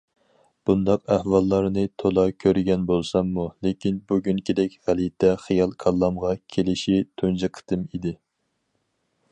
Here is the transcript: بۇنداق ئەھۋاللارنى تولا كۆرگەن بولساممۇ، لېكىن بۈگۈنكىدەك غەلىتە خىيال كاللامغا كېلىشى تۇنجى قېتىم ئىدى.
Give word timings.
بۇنداق 0.67 1.01
ئەھۋاللارنى 1.15 1.83
تولا 2.03 2.23
كۆرگەن 2.43 2.87
بولساممۇ، 2.93 3.45
لېكىن 3.67 4.01
بۈگۈنكىدەك 4.13 4.79
غەلىتە 4.87 5.31
خىيال 5.45 5.77
كاللامغا 5.85 6.35
كېلىشى 6.55 6.99
تۇنجى 7.23 7.53
قېتىم 7.59 7.87
ئىدى. 7.93 8.17